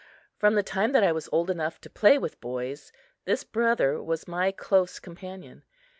[0.35, 2.91] From the time that I was old enough to play with boys,
[3.25, 5.61] this brother was my close companion.